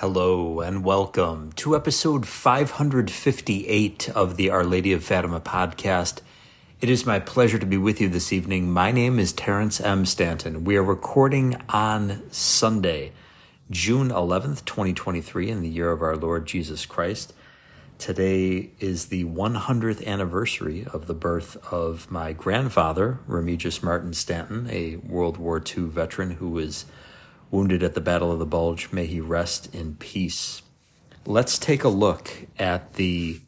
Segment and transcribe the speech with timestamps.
[0.00, 6.20] Hello and welcome to episode 558 of the Our Lady of Fatima podcast.
[6.82, 8.70] It is my pleasure to be with you this evening.
[8.70, 10.04] My name is Terrence M.
[10.04, 10.64] Stanton.
[10.64, 13.12] We are recording on Sunday,
[13.70, 17.32] June 11th, 2023, in the year of our Lord Jesus Christ.
[17.96, 24.96] Today is the 100th anniversary of the birth of my grandfather, Remigius Martin Stanton, a
[24.96, 26.84] World War II veteran who was
[27.50, 28.92] wounded at the Battle of the Bulge.
[28.92, 30.62] May he rest in peace.
[31.24, 33.40] Let's take a look at the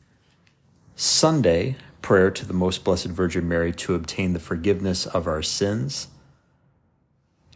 [0.96, 6.08] Sunday prayer to the Most Blessed Virgin Mary to obtain the forgiveness of our sins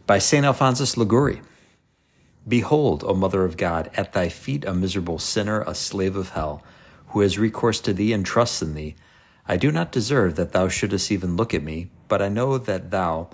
[0.05, 0.45] by St.
[0.45, 1.41] Alphonsus Liguori.
[2.47, 6.61] Behold, O Mother of God, at thy feet a miserable sinner, a slave of hell,
[7.07, 8.95] who has recourse to thee and trusts in thee.
[9.47, 12.91] I do not deserve that thou shouldest even look at me, but I know that
[12.91, 13.29] thou,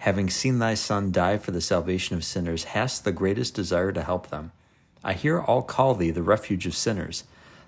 [0.00, 4.02] having seen thy Son die for the salvation of sinners, hast the greatest desire to
[4.02, 4.50] help them.
[5.04, 7.24] I hear all call thee the refuge of sinners,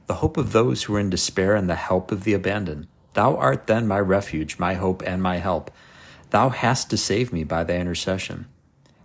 [0.07, 2.89] the hope of those who are in despair, and the help of the abandoned.
[3.13, 5.71] Thou art then my refuge, my hope, and my help.
[6.31, 8.47] Thou hast to save me by thy intercession.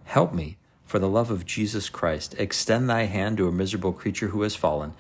[0.06, 2.34] Help me, for the love of Jesus Christ.
[2.38, 4.94] Extend thy hand to a miserable creature who has fallen,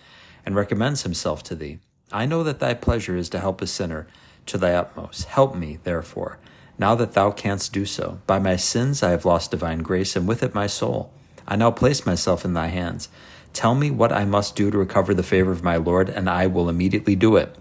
[0.45, 1.79] and recommends himself to thee.
[2.11, 4.05] I know that thy pleasure is to help a sinner
[4.47, 5.25] to thy utmost.
[5.29, 6.39] Help me, therefore
[6.79, 8.19] now that thou canst do so.
[8.27, 11.11] By my sins I have lost divine grace, and with it my soul.
[11.47, 13.09] I now place myself in thy hands.
[13.53, 16.47] Tell me what I must do to recover the favor of my Lord, and I
[16.47, 17.55] will immediately do it.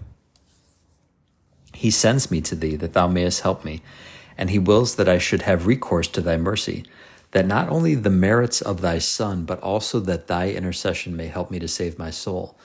[1.73, 3.81] He sends me to thee that thou mayest help me,
[4.37, 6.85] and he wills that I should have recourse to thy mercy,
[7.31, 11.49] that not only the merits of thy Son, but also that thy intercession may help
[11.49, 12.57] me to save my soul.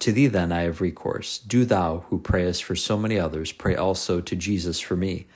[0.00, 1.38] To thee then I have recourse.
[1.38, 5.26] Do thou, who prayest for so many others, pray also to Jesus for me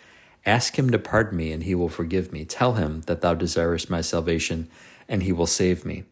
[0.48, 2.46] Ask him to pardon me, and he will forgive me.
[2.46, 4.70] Tell him that thou desirest my salvation,
[5.06, 6.04] and he will save me.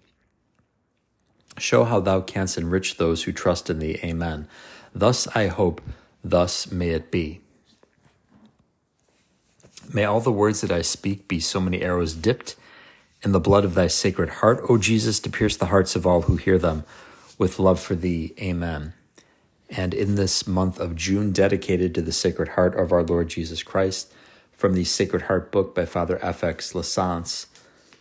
[1.57, 3.99] Show how thou canst enrich those who trust in thee.
[4.05, 4.47] Amen.
[4.95, 5.81] Thus I hope,
[6.23, 7.41] thus may it be.
[9.91, 12.57] May all the words that I speak be so many arrows dipped
[13.23, 16.23] in the blood of thy sacred heart, O Jesus, to pierce the hearts of all
[16.23, 16.85] who hear them
[17.39, 18.35] with love for thee.
[18.39, 18.93] Amen.
[19.71, 23.63] And in this month of June, dedicated to the Sacred Heart of our Lord Jesus
[23.63, 24.13] Christ,
[24.57, 26.73] from the Sacred Heart book by Father F.X.
[26.73, 27.47] Lasance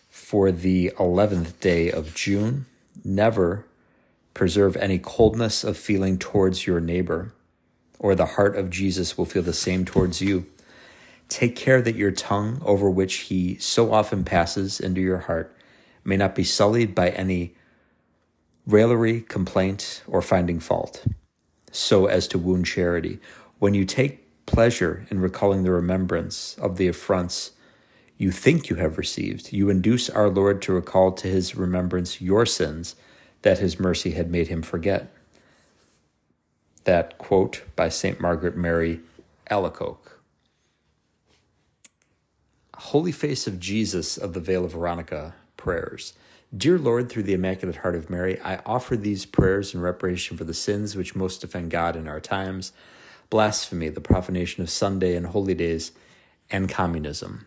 [0.10, 2.66] for the 11th day of June.
[3.04, 3.66] Never
[4.34, 7.34] preserve any coldness of feeling towards your neighbor,
[8.00, 10.46] or the heart of Jesus will feel the same towards you.
[11.28, 15.54] Take care that your tongue, over which he so often passes into your heart,
[16.06, 17.54] may not be sullied by any
[18.66, 21.04] raillery, complaint, or finding fault,
[21.72, 23.20] so as to wound charity.
[23.60, 27.52] When you take pleasure in recalling the remembrance of the affronts
[28.18, 29.52] you think you have received.
[29.52, 32.96] You induce our Lord to recall to his remembrance your sins
[33.42, 35.14] that his mercy had made him forget.
[36.86, 38.22] That quote by St.
[38.22, 39.02] Margaret Mary
[39.52, 40.12] Alacoque.
[42.78, 46.14] Holy Face of Jesus of the Veil of Veronica prayers.
[46.56, 50.44] Dear Lord, through the Immaculate Heart of Mary, I offer these prayers in reparation for
[50.44, 52.72] the sins which most offend God in our times
[53.30, 55.92] blasphemy, the profanation of Sunday and holy days,
[56.50, 57.46] and communism.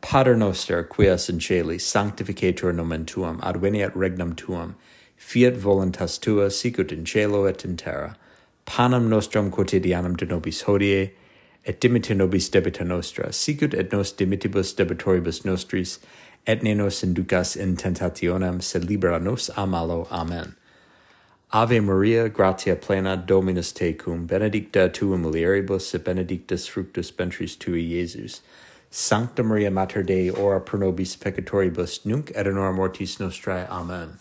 [0.00, 4.76] Pater noster, quias in celi, sanctificator nomen tuum, adveniat regnum tuum,
[5.16, 8.16] fiat voluntas tua, sicut in cielo et in terra.
[8.64, 11.12] Panem nostrum quotidianum de nobis hodie,
[11.66, 15.98] et dimitte nobis debita nostra, sicut et nos dimitibus debitoribus nostris,
[16.46, 20.08] et ne nos inducas in tentationem, sed libera nos a malo.
[20.10, 20.56] Amen.
[21.52, 27.82] Ave Maria, gratia plena, Dominus tecum, benedicta tu in mulieribus, et benedictus fructus ventris tui,
[27.82, 28.38] Iesus.
[28.88, 33.68] Sancta Maria Mater Dei, ora pro nobis peccatoribus, nunc et in hora mortis nostrae.
[33.68, 34.18] Amen.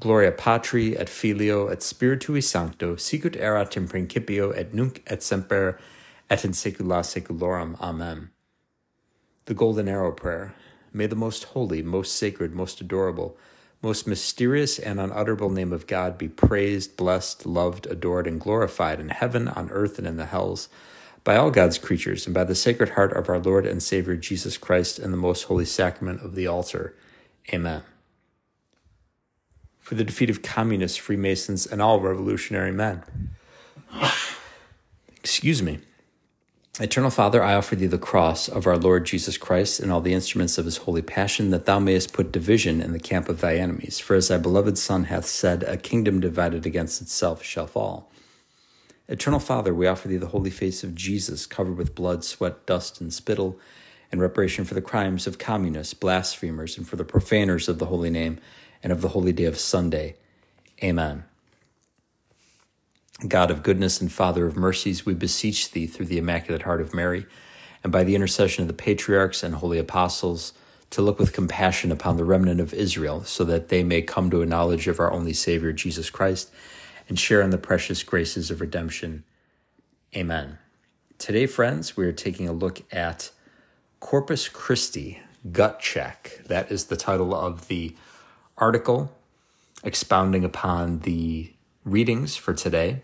[0.00, 5.78] Gloria Patri, et Filio, et Spiritui Sancto, sicut erat in principio, et nunc et semper,
[6.30, 7.78] et in saecula saeculorum.
[7.82, 8.30] Amen.
[9.44, 10.54] The Golden Arrow Prayer.
[10.90, 13.36] May the most holy, most sacred, most adorable,
[13.86, 19.10] most mysterious and unutterable name of God be praised, blessed, loved, adored, and glorified in
[19.10, 20.68] heaven, on earth, and in the hells
[21.22, 24.58] by all God's creatures and by the sacred heart of our Lord and Savior Jesus
[24.58, 26.96] Christ and the most holy sacrament of the altar.
[27.54, 27.82] Amen.
[29.78, 33.04] For the defeat of communists, Freemasons, and all revolutionary men.
[35.18, 35.78] Excuse me.
[36.78, 40.12] Eternal Father, I offer thee the cross of our Lord Jesus Christ and all the
[40.12, 43.56] instruments of his holy passion, that thou mayest put division in the camp of thy
[43.56, 43.98] enemies.
[43.98, 48.12] For as thy beloved Son hath said, a kingdom divided against itself shall fall.
[49.08, 53.00] Eternal Father, we offer thee the holy face of Jesus, covered with blood, sweat, dust,
[53.00, 53.58] and spittle,
[54.12, 58.10] in reparation for the crimes of communists, blasphemers, and for the profaners of the holy
[58.10, 58.38] name,
[58.82, 60.16] and of the holy day of Sunday.
[60.84, 61.24] Amen.
[63.26, 66.92] God of goodness and Father of mercies, we beseech thee through the Immaculate Heart of
[66.92, 67.26] Mary,
[67.82, 70.52] and by the intercession of the patriarchs and holy apostles,
[70.90, 74.42] to look with compassion upon the remnant of Israel, so that they may come to
[74.42, 76.50] a knowledge of our only Savior, Jesus Christ,
[77.08, 79.24] and share in the precious graces of redemption.
[80.14, 80.58] Amen.
[81.18, 83.30] Today, friends, we are taking a look at
[83.98, 85.20] Corpus Christi
[85.50, 86.42] Gut Check.
[86.46, 87.96] That is the title of the
[88.58, 89.10] article
[89.82, 91.52] expounding upon the
[91.86, 93.02] readings for today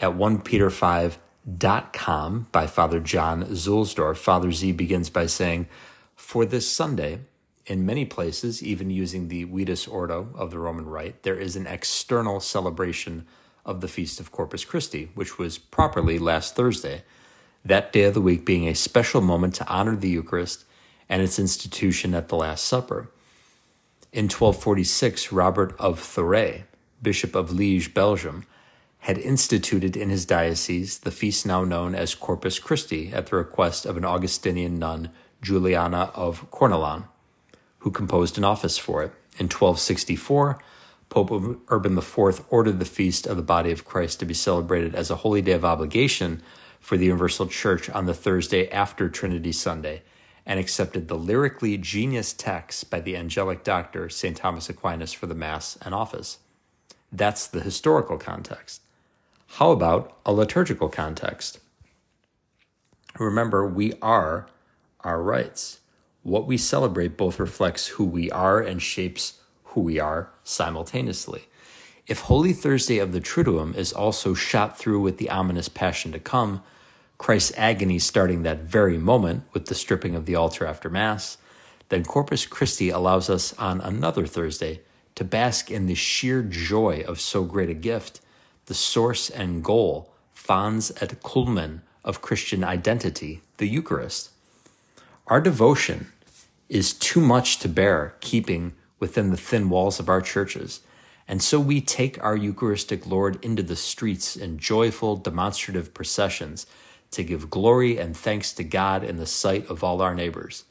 [0.00, 4.16] at 1peter5.com by Father John Zuhlsdorf.
[4.16, 5.68] Father Z begins by saying,
[6.16, 7.20] For this Sunday,
[7.66, 11.68] in many places, even using the Vetus Ordo of the Roman Rite, there is an
[11.68, 13.26] external celebration
[13.64, 17.04] of the Feast of Corpus Christi, which was properly last Thursday,
[17.64, 20.64] that day of the week being a special moment to honor the Eucharist
[21.08, 23.08] and its institution at the Last Supper.
[24.12, 26.64] In 1246, Robert of Thorey,
[27.02, 28.44] Bishop of Liege, Belgium,
[29.00, 33.86] had instituted in his diocese the feast now known as Corpus Christi at the request
[33.86, 35.10] of an Augustinian nun,
[35.42, 37.04] Juliana of Cornillon,
[37.78, 39.12] who composed an office for it.
[39.38, 40.58] In 1264,
[41.08, 45.10] Pope Urban IV ordered the feast of the body of Christ to be celebrated as
[45.10, 46.42] a holy day of obligation
[46.80, 50.02] for the Universal Church on the Thursday after Trinity Sunday
[50.44, 54.36] and accepted the lyrically genius text by the angelic doctor St.
[54.36, 56.38] Thomas Aquinas for the Mass and office.
[57.16, 58.82] That's the historical context.
[59.52, 61.60] How about a liturgical context?
[63.18, 64.48] Remember, we are
[65.00, 65.80] our rites.
[66.22, 71.44] What we celebrate both reflects who we are and shapes who we are simultaneously.
[72.06, 76.18] If Holy Thursday of the Triduum is also shot through with the ominous Passion to
[76.18, 76.62] come,
[77.16, 81.38] Christ's agony starting that very moment with the stripping of the altar after Mass,
[81.88, 84.82] then Corpus Christi allows us on another Thursday
[85.16, 88.20] to bask in the sheer joy of so great a gift,
[88.66, 94.30] the source and goal, fons et culmen of Christian identity, the Eucharist.
[95.26, 96.12] Our devotion
[96.68, 100.80] is too much to bear keeping within the thin walls of our churches.
[101.28, 106.66] And so we take our Eucharistic Lord into the streets in joyful, demonstrative processions
[107.10, 110.64] to give glory and thanks to God in the sight of all our neighbors.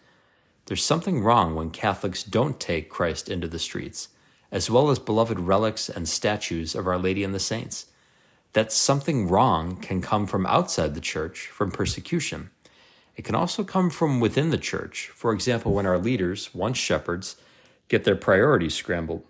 [0.66, 4.10] There's something wrong when Catholics don't take Christ into the streets,
[4.52, 7.88] as well as beloved relics and statues of Our Lady and the saints.
[8.54, 12.52] That something wrong can come from outside the church, from persecution.
[13.16, 15.12] It can also come from within the church.
[15.14, 17.36] For example, when our leaders, once shepherds,
[17.88, 19.24] get their priorities scrambled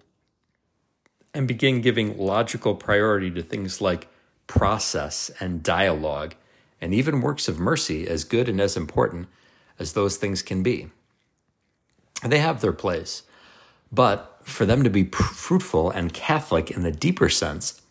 [1.34, 4.08] and begin giving logical priority to things like
[4.48, 6.36] process and dialogue
[6.80, 9.28] and even works of mercy as good and as important
[9.78, 10.90] as those things can be.
[12.24, 13.24] They have their place,
[13.92, 17.82] but for them to be pr- fruitful and Catholic in the deeper sense,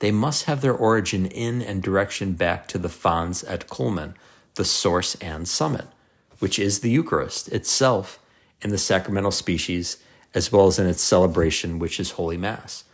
[0.00, 4.14] they must have their origin in and direction back to the fons et culmen,
[4.54, 5.86] the source and summit,
[6.38, 8.18] which is the Eucharist itself
[8.62, 9.98] in the sacramental species
[10.34, 12.84] as well as in its celebration, which is Holy Mass.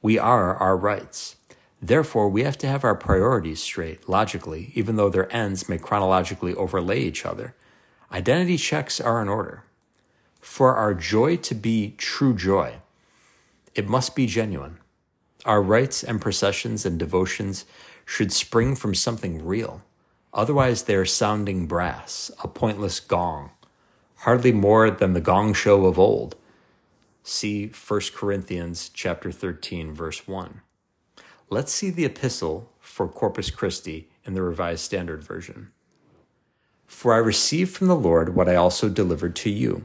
[0.00, 1.36] We are our rites.
[1.80, 6.54] Therefore, we have to have our priorities straight, logically, even though their ends may chronologically
[6.54, 7.54] overlay each other.
[8.12, 9.64] Identity checks are in order.
[10.42, 12.80] For our joy to be true joy,
[13.76, 14.78] it must be genuine.
[15.46, 17.64] Our rites and processions and devotions
[18.04, 19.82] should spring from something real.
[20.34, 23.50] Otherwise, they are sounding brass, a pointless gong,
[24.16, 26.34] hardly more than the gong show of old.
[27.22, 30.60] See 1 Corinthians chapter 13 verse 1.
[31.50, 35.70] Let's see the epistle for Corpus Christi in the Revised Standard Version.
[36.84, 39.84] For I received from the Lord what I also delivered to you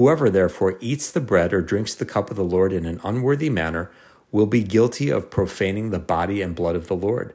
[0.00, 3.50] Whoever therefore eats the bread or drinks the cup of the Lord in an unworthy
[3.50, 3.90] manner
[4.32, 7.34] will be guilty of profaning the body and blood of the Lord.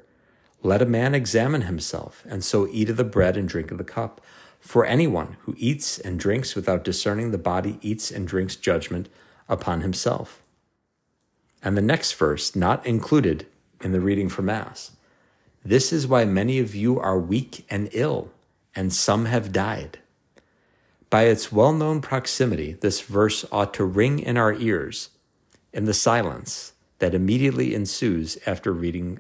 [0.63, 3.83] Let a man examine himself, and so eat of the bread and drink of the
[3.83, 4.19] cup.
[4.59, 9.09] For anyone who eats and drinks without discerning the body eats and drinks judgment
[9.47, 10.41] upon himself.
[11.61, 13.45] And the next verse, not included
[13.81, 14.93] in the reading for Mass.
[15.63, 18.31] This is why many of you are weak and ill,
[18.73, 19.99] and some have died.
[21.09, 25.09] By its well known proximity, this verse ought to ring in our ears,
[25.71, 29.19] in the silence, that immediately ensues after reading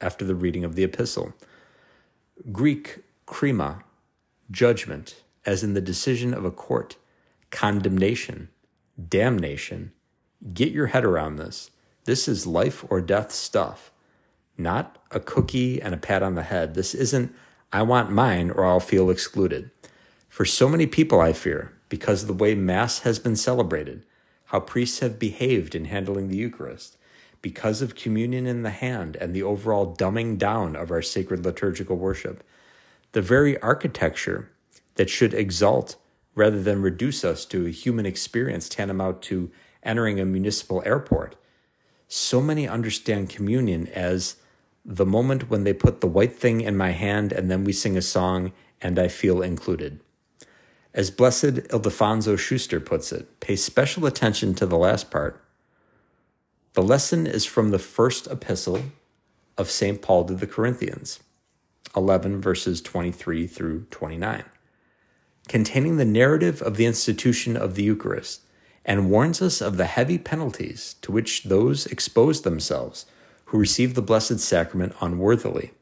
[0.00, 1.32] after the reading of the epistle.
[2.50, 3.82] Greek krima,
[4.50, 6.96] judgment, as in the decision of a court,
[7.50, 8.48] condemnation,
[9.08, 9.92] damnation.
[10.52, 11.70] Get your head around this.
[12.04, 13.92] This is life or death stuff,
[14.58, 16.74] not a cookie and a pat on the head.
[16.74, 17.32] This isn't,
[17.72, 19.70] I want mine or I'll feel excluded.
[20.32, 24.06] For so many people, I fear, because of the way Mass has been celebrated,
[24.46, 26.96] how priests have behaved in handling the Eucharist,
[27.42, 31.96] because of communion in the hand and the overall dumbing down of our sacred liturgical
[31.96, 32.42] worship,
[33.12, 34.50] the very architecture
[34.94, 35.96] that should exalt
[36.34, 39.50] rather than reduce us to a human experience tantamount to
[39.82, 41.36] entering a municipal airport.
[42.08, 44.36] So many understand communion as
[44.82, 47.98] the moment when they put the white thing in my hand and then we sing
[47.98, 50.00] a song and I feel included.
[50.94, 55.42] As Blessed Ildefonso Schuster puts it, pay special attention to the last part
[56.74, 58.82] the lesson is from the first epistle
[59.58, 60.00] of St.
[60.00, 61.20] Paul to the Corinthians,
[61.94, 64.44] 11 verses 23 through 29,
[65.48, 68.40] containing the narrative of the institution of the Eucharist
[68.86, 73.04] and warns us of the heavy penalties to which those expose themselves
[73.46, 75.72] who receive the Blessed Sacrament unworthily.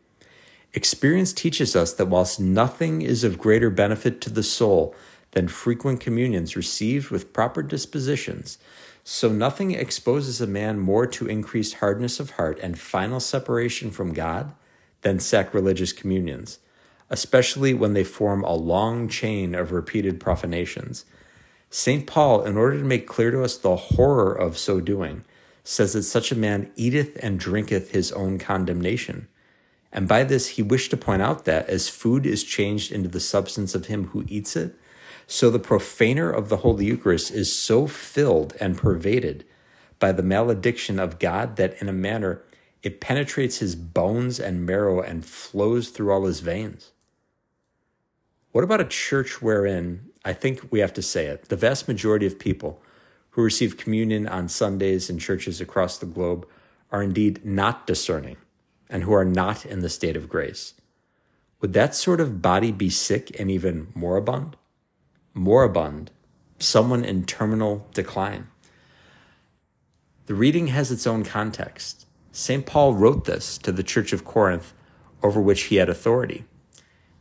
[0.72, 4.94] Experience teaches us that whilst nothing is of greater benefit to the soul
[5.32, 8.58] than frequent communions received with proper dispositions,
[9.02, 14.12] so nothing exposes a man more to increased hardness of heart and final separation from
[14.12, 14.52] God
[15.02, 16.58] than sacrilegious communions,
[17.08, 21.04] especially when they form a long chain of repeated profanations.
[21.70, 22.06] St.
[22.06, 25.24] Paul, in order to make clear to us the horror of so doing,
[25.64, 29.26] says that such a man eateth and drinketh his own condemnation.
[29.92, 33.20] And by this he wished to point out that, as food is changed into the
[33.20, 34.76] substance of him who eats it,
[35.26, 39.44] so the profaner of the Holy Eucharist is so filled and pervaded
[39.98, 42.42] by the malediction of God that in a manner
[42.82, 46.92] it penetrates his bones and marrow and flows through all his veins.
[48.52, 52.26] What about a church wherein, I think we have to say it, the vast majority
[52.26, 52.82] of people
[53.30, 56.48] who receive communion on Sundays in churches across the globe
[56.90, 58.36] are indeed not discerning
[58.90, 60.74] and who are not in the state of grace?
[61.60, 64.56] Would that sort of body be sick and even moribund?
[65.34, 66.10] moribund,
[66.58, 68.48] someone in terminal decline.
[70.26, 72.06] The reading has its own context.
[72.32, 72.66] St.
[72.66, 74.72] Paul wrote this to the Church of Corinth,
[75.22, 76.44] over which he had authority.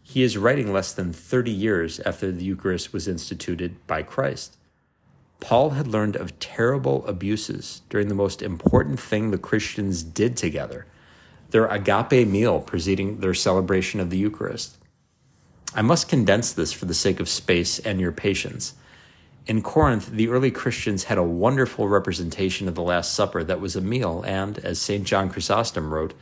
[0.04, 4.58] He is writing less than 30 years after the Eucharist was instituted by Christ.
[5.40, 10.86] Paul had learned of terrible abuses during the most important thing the Christians did together
[11.52, 14.78] their agape meal preceding their celebration of the Eucharist.
[15.76, 18.74] I must condense this for the sake of space and your patience.
[19.46, 23.76] In Corinth, the early Christians had a wonderful representation of the Last Supper that was
[23.76, 25.04] a meal and, as St.
[25.04, 26.14] John Chrysostom wrote,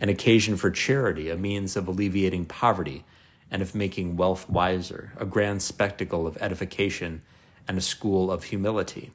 [0.00, 3.04] an occasion for charity, a means of alleviating poverty
[3.50, 7.22] and of making wealth wiser, a grand spectacle of edification
[7.66, 9.12] and a school of humility.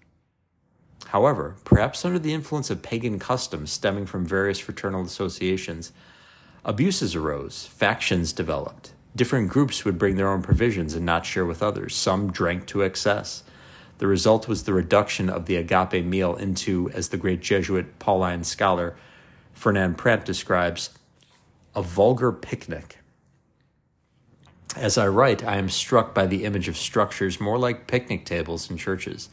[1.08, 5.92] However, perhaps under the influence of pagan customs stemming from various fraternal associations,
[6.64, 11.62] abuses arose, factions developed, Different groups would bring their own provisions and not share with
[11.62, 11.96] others.
[11.96, 13.44] Some drank to excess.
[13.98, 18.44] The result was the reduction of the agape meal into, as the great Jesuit Pauline
[18.44, 18.96] scholar
[19.54, 20.92] Fernand Prat describes,
[21.76, 22.98] a vulgar picnic.
[24.78, 28.72] As I write, I am struck by the image of structures more like picnic tables
[28.72, 29.30] in churches,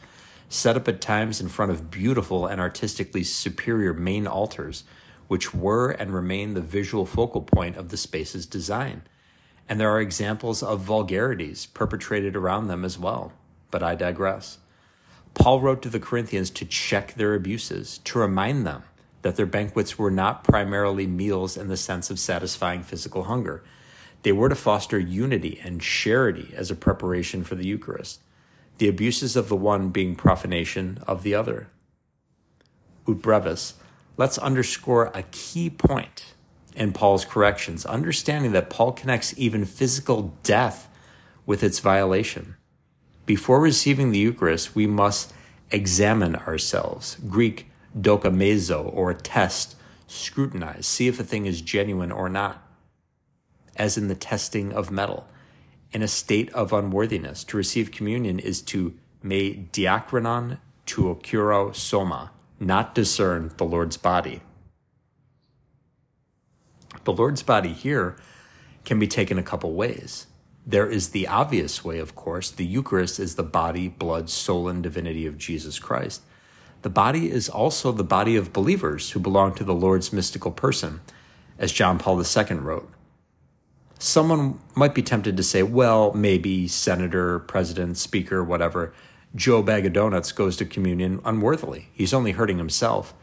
[0.49, 4.83] set up at times in front of beautiful and artistically superior main altars,
[5.27, 9.03] which were and remain the visual focal point of the space's design
[9.69, 13.31] and there are examples of vulgarities perpetrated around them as well.
[13.69, 14.57] But I digress.
[15.35, 18.81] Paul wrote to the Corinthians to check their abuses, to remind them
[19.21, 23.63] that their banquets were not primarily meals in the sense of satisfying physical hunger.
[24.23, 28.21] They were to foster unity and charity as a preparation for the Eucharist,
[28.79, 31.67] the abuses of the one being profanation of the other.
[33.07, 33.75] Ut brevis,
[34.17, 36.33] let's underscore a key point
[36.75, 40.89] in Paul's corrections, understanding that Paul connects even physical death
[41.45, 42.55] with its violation.
[43.25, 45.33] Before receiving the Eucharist, we must
[45.71, 47.17] examine ourselves.
[47.27, 47.67] Greek
[47.99, 49.75] dokimazo, or test,
[50.07, 52.65] scrutinize, see if a thing is genuine or not.
[53.75, 55.27] As in the testing of metal.
[55.91, 58.93] In a state of unworthiness, to receive communion is to
[59.23, 64.41] me diakrinon to occuro soma, not discern the Lord's body.
[67.05, 68.17] The Lord's body here
[68.85, 70.27] can be taken a couple ways.
[70.65, 72.51] There is the obvious way, of course.
[72.51, 76.21] The Eucharist is the body, blood, soul, and divinity of Jesus Christ.
[76.81, 81.01] the body is also the body of believers who belong to the Lord's mystical person,
[81.57, 82.89] as John Paul II wrote.
[84.01, 88.93] Someone might be tempted to say, well, maybe senator, president, speaker, whatever,
[89.35, 91.89] Joe Bag of Donuts goes to communion unworthily.
[91.91, 93.13] He's only hurting himself.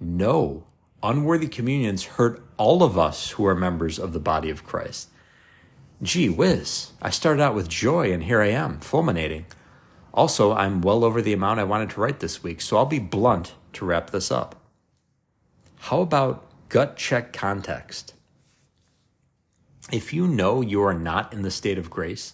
[0.00, 0.64] No,
[1.02, 5.10] unworthy communions hurt all of us who are members of the body of Christ.
[6.02, 9.44] Gee whiz, I started out with joy and here I am, fulminating.
[10.14, 12.98] Also, I'm well over the amount I wanted to write this week, so I'll be
[12.98, 14.56] blunt to wrap this up.
[15.76, 18.14] How about gut check context?
[19.92, 22.32] If you know you are not in the state of grace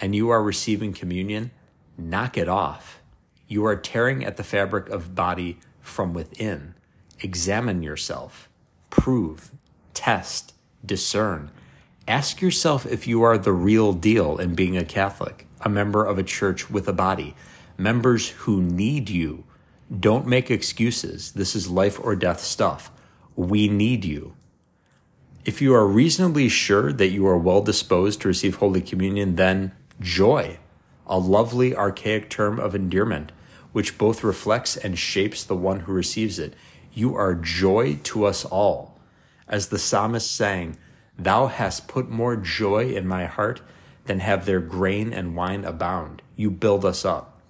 [0.00, 1.52] and you are receiving communion,
[1.96, 3.00] knock it off.
[3.46, 6.74] You are tearing at the fabric of body from within.
[7.20, 8.50] Examine yourself,
[8.90, 9.52] prove,
[9.94, 10.52] test,
[10.84, 11.50] discern,
[12.08, 16.18] Ask yourself if you are the real deal in being a Catholic, a member of
[16.18, 17.36] a church with a body,
[17.76, 19.44] members who need you.
[20.00, 21.32] Don't make excuses.
[21.32, 22.90] This is life or death stuff.
[23.36, 24.34] We need you.
[25.48, 29.72] If you are reasonably sure that you are well disposed to receive Holy Communion, then
[29.98, 30.58] joy,
[31.06, 33.32] a lovely archaic term of endearment,
[33.72, 36.52] which both reflects and shapes the one who receives it.
[36.92, 39.00] You are joy to us all.
[39.48, 40.76] As the psalmist sang,
[41.18, 43.62] Thou hast put more joy in my heart
[44.04, 46.20] than have their grain and wine abound.
[46.36, 47.40] You build us up.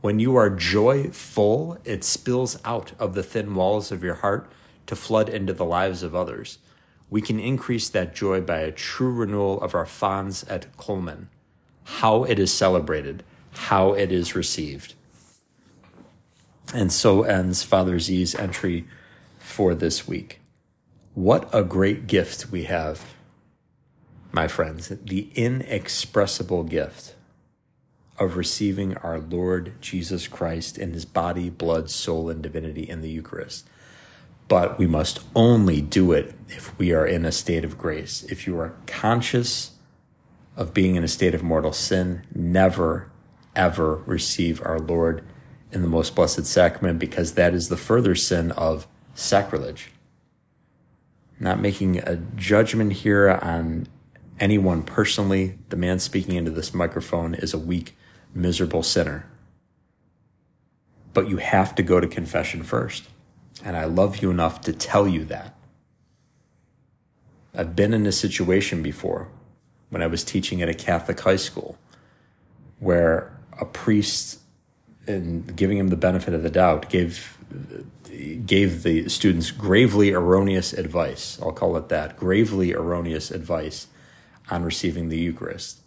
[0.00, 4.50] When you are joy full, it spills out of the thin walls of your heart
[4.88, 6.58] to flood into the lives of others.
[7.12, 11.28] We can increase that joy by a true renewal of our fons et culmen,
[11.84, 14.94] how it is celebrated, how it is received.
[16.72, 18.86] And so ends Father Z's entry
[19.38, 20.40] for this week.
[21.12, 23.04] What a great gift we have,
[24.32, 27.14] my friends, the inexpressible gift
[28.18, 33.10] of receiving our Lord Jesus Christ in his body, blood, soul, and divinity in the
[33.10, 33.68] Eucharist.
[34.52, 38.22] But we must only do it if we are in a state of grace.
[38.24, 39.70] If you are conscious
[40.58, 43.10] of being in a state of mortal sin, never,
[43.56, 45.24] ever receive our Lord
[45.70, 49.90] in the most blessed sacrament because that is the further sin of sacrilege
[51.42, 53.88] not making a judgment here on
[54.38, 55.58] anyone personally.
[55.70, 57.96] The man speaking into this microphone is a weak,
[58.32, 59.26] miserable sinner.
[61.12, 63.08] But you have to go to confession first.
[63.64, 65.54] And I love you enough to tell you that.
[67.54, 69.28] I've been in a situation before
[69.90, 71.78] when I was teaching at a Catholic high school
[72.80, 74.40] where a priest,
[75.06, 77.38] in giving him the benefit of the doubt, gave
[78.46, 81.38] gave the students gravely erroneous advice.
[81.40, 83.86] I'll call it that gravely erroneous advice
[84.50, 85.80] on receiving the Eucharist.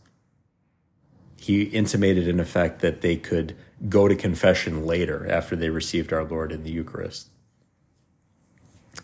[1.37, 3.55] He intimated, in effect, that they could
[3.89, 7.29] go to confession later after they received our Lord in the Eucharist.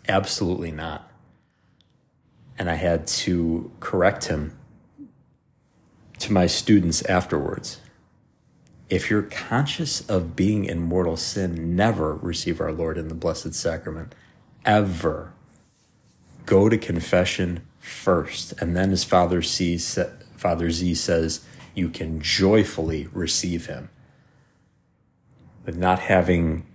[0.08, 1.10] Absolutely not.
[2.58, 4.58] And I had to correct him
[6.18, 7.80] to my students afterwards
[8.92, 13.54] if you're conscious of being in mortal sin, never receive our Lord in the Blessed
[13.54, 14.14] Sacrament.
[14.66, 15.32] Ever.
[16.44, 18.52] Go to confession first.
[18.60, 21.42] And then, as Father, C, Father Z says,
[21.74, 23.88] you can joyfully receive him.
[25.64, 26.66] But not having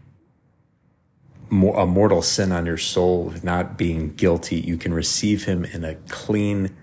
[1.50, 5.84] a mortal sin on your soul, with not being guilty, you can receive him in
[5.84, 6.76] a clean,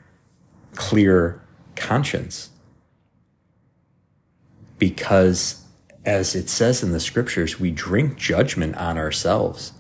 [0.75, 1.43] clear
[1.77, 2.51] conscience
[4.79, 5.65] because
[6.05, 9.73] as it says in the scriptures, we drink judgment on ourselves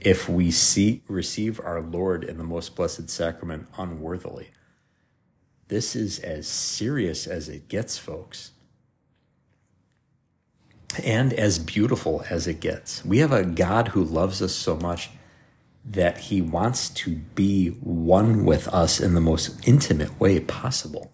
[0.00, 4.50] if we see, receive our Lord in the most blessed sacrament unworthily.
[5.68, 8.50] This is as serious as it gets, folks.
[11.00, 13.04] And as beautiful as it gets.
[13.04, 15.10] We have a God who loves us so much
[15.84, 21.10] that he wants to be one with us in the most intimate way possible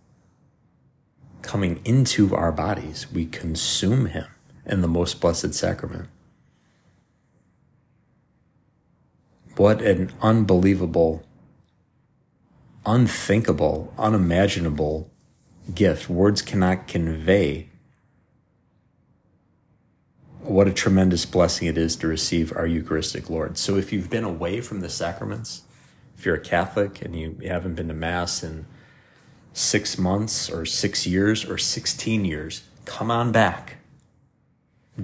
[1.42, 3.10] coming into our bodies.
[3.10, 4.26] We consume him
[4.66, 6.08] in the most blessed sacrament.
[9.56, 11.24] What an unbelievable,
[12.84, 15.10] unthinkable, unimaginable
[15.74, 16.10] gift.
[16.10, 17.67] Words cannot convey
[20.48, 23.58] what a tremendous blessing it is to receive our Eucharistic Lord.
[23.58, 25.62] So if you've been away from the sacraments,
[26.16, 28.66] if you're a Catholic and you haven't been to Mass in
[29.52, 33.76] six months or six years or 16 years, come on back.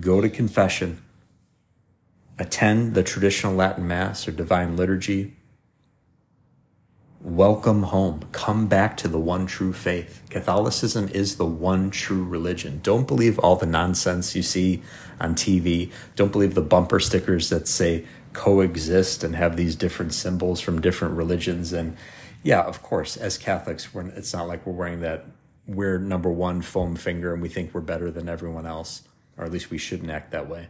[0.01, 1.03] Go to confession.
[2.39, 5.37] Attend the traditional Latin Mass or Divine Liturgy.
[7.25, 8.21] Welcome home.
[8.33, 10.23] Come back to the one true faith.
[10.29, 12.81] Catholicism is the one true religion.
[12.83, 14.83] Don't believe all the nonsense you see
[15.19, 15.91] on TV.
[16.17, 21.17] Don't believe the bumper stickers that say coexist and have these different symbols from different
[21.17, 21.73] religions.
[21.73, 21.97] And
[22.43, 25.25] yeah, of course, as Catholics, it's not like we're wearing that
[25.67, 29.03] we're number one foam finger and we think we're better than everyone else,
[29.39, 30.69] or at least we shouldn't act that way.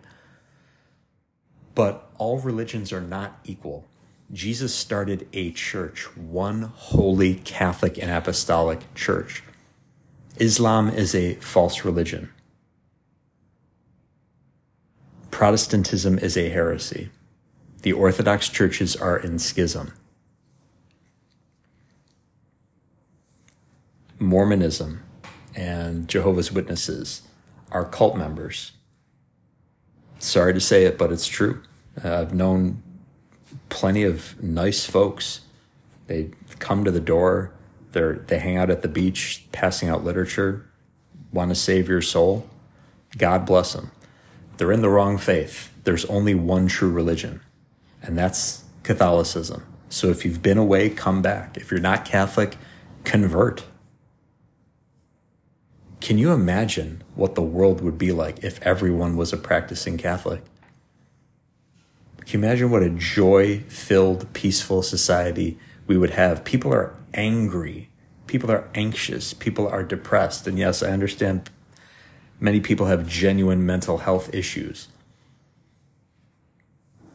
[1.75, 3.89] But all religions are not equal.
[4.33, 9.43] Jesus started a church, one holy Catholic and apostolic church.
[10.37, 12.31] Islam is a false religion.
[15.31, 17.11] Protestantism is a heresy.
[17.83, 19.93] The Orthodox churches are in schism.
[24.19, 25.03] Mormonism
[25.55, 27.23] and Jehovah's Witnesses
[27.71, 28.73] are cult members.
[30.19, 31.63] Sorry to say it, but it's true.
[32.03, 32.83] I've known
[33.69, 35.41] plenty of nice folks.
[36.07, 37.53] They come to the door,
[37.93, 40.69] they they hang out at the beach, passing out literature,
[41.33, 42.49] want to save your soul.
[43.17, 43.91] God bless them.
[44.57, 45.73] They're in the wrong faith.
[45.85, 47.41] There's only one true religion,
[48.03, 49.65] and that's Catholicism.
[49.89, 51.57] So if you've been away, come back.
[51.57, 52.57] If you're not Catholic,
[53.05, 53.65] convert.
[56.01, 60.43] Can you imagine what the world would be like if everyone was a practicing Catholic?
[62.27, 66.45] Can you imagine what a joy filled, peaceful society we would have?
[66.45, 67.91] People are angry.
[68.27, 69.35] People are anxious.
[69.35, 70.47] People are depressed.
[70.47, 71.51] And yes, I understand
[72.41, 74.89] many people have genuine mental health issues.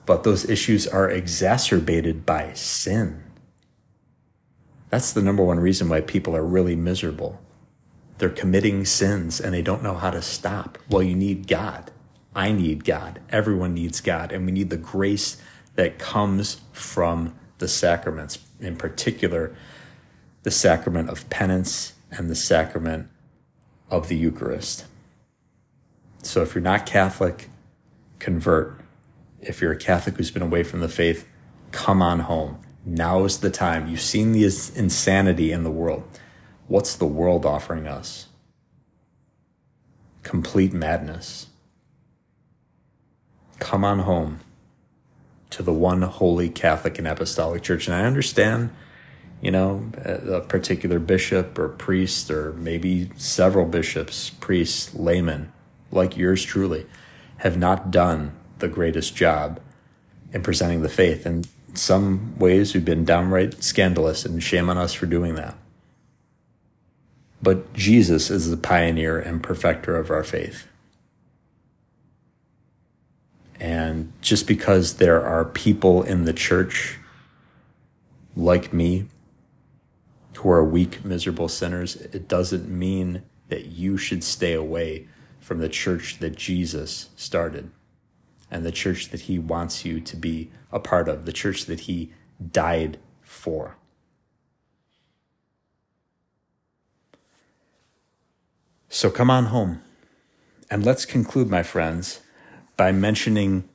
[0.05, 3.23] But those issues are exacerbated by sin.
[4.89, 7.39] That's the number one reason why people are really miserable
[8.19, 10.77] they're committing sins and they don't know how to stop.
[10.89, 11.89] Well, you need God.
[12.39, 13.19] I need God.
[13.29, 14.31] Everyone needs God.
[14.31, 15.35] And we need the grace
[15.75, 19.53] that comes from the sacraments, in particular,
[20.43, 23.09] the sacrament of penance and the sacrament
[23.91, 24.85] of the Eucharist.
[26.23, 27.49] So if you're not Catholic,
[28.19, 28.79] convert.
[29.41, 31.27] If you're a Catholic who's been away from the faith,
[31.71, 32.61] come on home.
[32.85, 33.89] Now is the time.
[33.89, 36.03] You've seen the insanity in the world.
[36.67, 38.27] What's the world offering us?
[40.23, 41.47] Complete madness.
[43.59, 44.39] Come on home
[45.51, 47.87] to the one holy Catholic and Apostolic Church.
[47.87, 48.71] And I understand,
[49.41, 55.51] you know, a particular bishop or priest, or maybe several bishops, priests, laymen,
[55.91, 56.85] like yours truly,
[57.37, 59.59] have not done the greatest job
[60.33, 61.25] in presenting the faith.
[61.25, 65.55] In some ways, we've been downright scandalous, and shame on us for doing that.
[67.41, 70.67] But Jesus is the pioneer and perfecter of our faith.
[73.59, 76.97] And just because there are people in the church
[78.35, 79.07] like me
[80.35, 85.07] who are weak, miserable sinners, it doesn't mean that you should stay away
[85.39, 87.71] from the church that Jesus started
[88.51, 91.81] and the church that he wants you to be a part of, the church that
[91.81, 92.11] he
[92.51, 93.75] died for.
[98.87, 99.81] So come on home.
[100.71, 102.21] And let's conclude, my friends,
[102.79, 103.67] by mentioning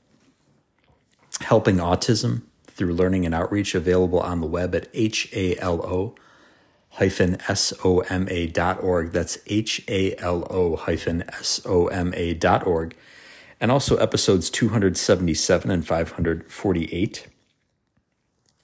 [1.42, 6.14] helping autism through learning and outreach available on the web at halo
[6.88, 9.12] hyphen soma dot org.
[9.12, 12.96] That's halo hyphen soma dot org.
[13.60, 17.26] And also episodes 277 and 548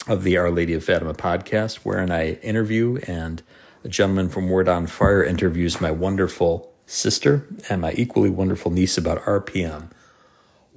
[0.09, 3.43] of the Our Lady of Fatima podcast, wherein I interview and
[3.85, 8.97] a gentleman from Word on Fire interviews my wonderful sister and my equally wonderful niece
[8.97, 9.91] about RPM.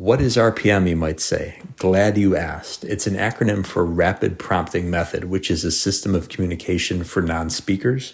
[0.03, 1.61] What is RPM, you might say?
[1.77, 2.83] Glad you asked.
[2.83, 7.49] It's an acronym for Rapid Prompting Method, which is a system of communication for non
[7.49, 8.13] speakers.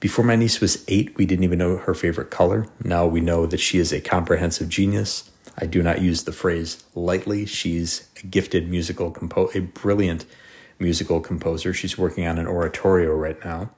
[0.00, 2.66] Before my niece was eight, we didn't even know her favorite color.
[2.82, 5.30] Now we know that she is a comprehensive genius.
[5.58, 7.44] I do not use the phrase lightly.
[7.44, 10.24] She's a gifted musical composer, a brilliant
[10.78, 11.74] musical composer.
[11.74, 13.68] She's working on an oratorio right now.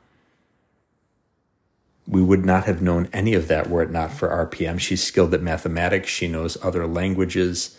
[2.07, 4.81] We would not have known any of that were it not for RPM.
[4.81, 7.79] She's skilled at mathematics, she knows other languages.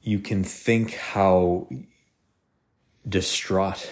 [0.00, 1.68] You can think how
[3.08, 3.90] distraught,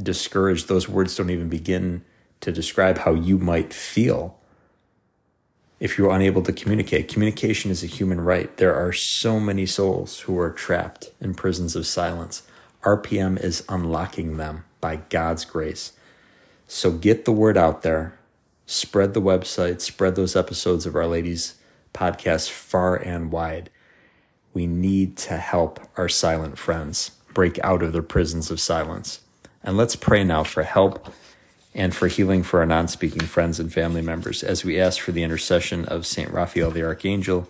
[0.00, 2.04] discouraged, those words don't even begin
[2.40, 4.38] to describe how you might feel
[5.78, 7.08] if you're unable to communicate.
[7.08, 8.54] Communication is a human right.
[8.58, 12.42] There are so many souls who are trapped in prisons of silence.
[12.82, 15.92] RPM is unlocking them by God's grace.
[16.72, 18.16] So get the word out there,
[18.64, 21.56] spread the website, spread those episodes of Our Ladies
[21.92, 23.70] podcast far and wide.
[24.54, 27.10] We need to help our silent friends.
[27.34, 29.18] break out of their prisons of silence.
[29.64, 31.12] And let's pray now for help
[31.74, 35.10] and for healing for our non speaking friends and family members as we ask for
[35.10, 36.30] the intercession of St.
[36.30, 37.48] Raphael the Archangel,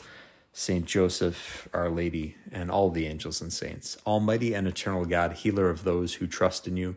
[0.54, 0.86] St.
[0.86, 3.98] Joseph, Our Lady, and all the angels and saints.
[4.06, 6.96] Almighty and eternal God, healer of those who trust in you,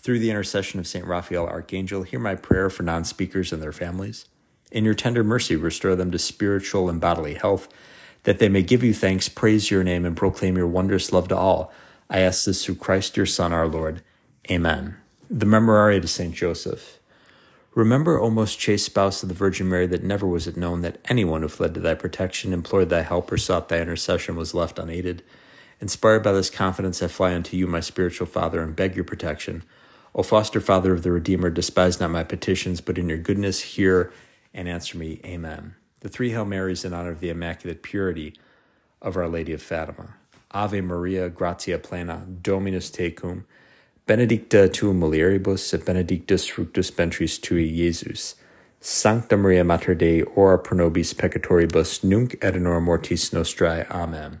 [0.00, 1.04] through the intercession of St.
[1.04, 4.26] Raphael Archangel, hear my prayer for non speakers and their families.
[4.70, 7.68] In your tender mercy, restore them to spiritual and bodily health,
[8.24, 11.36] that they may give you thanks, praise your name, and proclaim your wondrous love to
[11.36, 11.72] all.
[12.10, 14.02] I ask this through Christ your Son, our Lord.
[14.50, 14.96] Amen.
[15.30, 16.34] The Memorare to St.
[16.34, 16.98] Joseph.
[17.74, 20.98] Remember, O most chaste spouse of the Virgin Mary, that never was it known that
[21.08, 24.78] anyone who fled to thy protection, implored thy help, or sought thy intercession was left
[24.78, 25.22] unaided.
[25.80, 29.62] Inspired by this confidence, I fly unto you, my spiritual Father, and beg your protection.
[30.18, 34.12] O foster Father of the Redeemer, despise not my petitions, but in your goodness hear
[34.52, 35.20] and answer me.
[35.24, 35.76] Amen.
[36.00, 38.34] The three Hail Marys in honor of the Immaculate Purity
[39.00, 40.16] of Our Lady of Fatima.
[40.50, 43.44] Ave Maria, gratia plena, Dominus tecum,
[44.08, 48.34] benedicta tu mulieribus, et benedictus fructus ventris tui, Jesus.
[48.80, 53.88] Sancta Maria Mater Dei, ora pro nobis peccatoribus, nunc et in hora mortis nostrae.
[53.88, 54.40] Amen.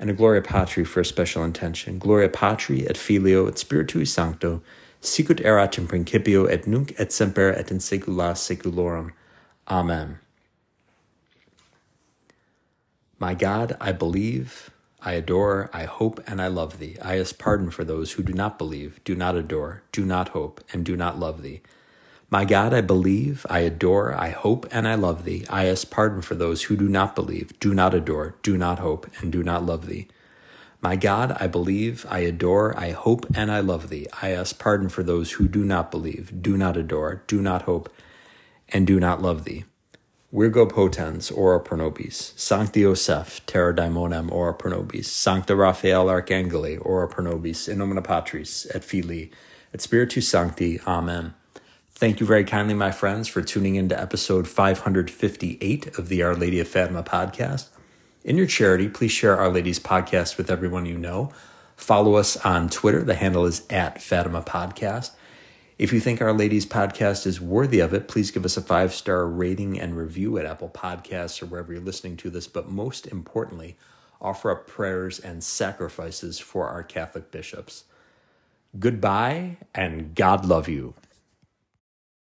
[0.00, 1.98] And a Gloria Patri for a special intention.
[1.98, 4.62] Gloria Patri et Filio et Spiritui Sancto,
[5.00, 9.12] sicut erat in principio et nunc et semper et in saecula saeculorum.
[9.68, 10.18] Amen.
[13.18, 14.70] My God, I believe
[15.02, 16.96] I adore, I hope, and I love thee.
[17.00, 20.62] I ask pardon for those who do not believe, do not adore, do not hope,
[20.72, 21.62] and do not love thee.
[22.32, 25.44] My God, I believe, I adore, I hope, and I love thee.
[25.50, 29.10] I ask pardon for those who do not believe, do not adore, do not hope,
[29.18, 30.06] and do not love thee.
[30.80, 34.06] My God, I believe, I adore, I hope, and I love thee.
[34.22, 37.92] I ask pardon for those who do not believe, do not adore, do not hope,
[38.68, 39.64] and do not love thee.
[40.32, 41.92] Virgo potens, ora pro.
[42.10, 44.86] Sancti Joseph, terra daimonem, ora pro.
[45.02, 47.42] Sancta Raphael Archangeli, ora pro.
[47.42, 49.32] In nomine Patris, et Filii,
[49.74, 50.80] et Spiritus Sancti.
[50.86, 51.34] Amen.
[52.00, 56.34] Thank you very kindly, my friends, for tuning in to episode 558 of the Our
[56.34, 57.68] Lady of Fatima podcast.
[58.24, 61.30] In your charity, please share Our Lady's podcast with everyone you know.
[61.76, 63.02] Follow us on Twitter.
[63.02, 65.10] The handle is at Fatima Podcast.
[65.78, 68.94] If you think Our Lady's podcast is worthy of it, please give us a five
[68.94, 72.46] star rating and review at Apple Podcasts or wherever you're listening to this.
[72.46, 73.76] But most importantly,
[74.22, 77.84] offer up prayers and sacrifices for our Catholic bishops.
[78.78, 80.94] Goodbye and God love you.